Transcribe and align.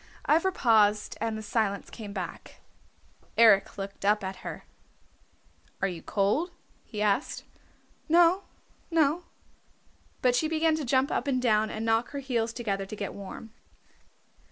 Ivra 0.27 0.51
paused 0.51 1.15
and 1.21 1.37
the 1.37 1.43
silence 1.43 1.91
came 1.91 2.11
back. 2.11 2.59
Eric 3.37 3.77
looked 3.77 4.03
up 4.03 4.23
at 4.23 4.37
her. 4.37 4.63
"Are 5.79 5.87
you 5.87 6.01
cold?" 6.01 6.49
he 6.87 7.03
asked. 7.03 7.43
"No, 8.09 8.41
no." 8.89 9.25
But 10.23 10.35
she 10.35 10.47
began 10.47 10.75
to 10.77 10.85
jump 10.85 11.11
up 11.11 11.27
and 11.27 11.39
down 11.39 11.69
and 11.69 11.85
knock 11.85 12.09
her 12.13 12.19
heels 12.19 12.51
together 12.51 12.87
to 12.87 12.95
get 12.95 13.13
warm. 13.13 13.51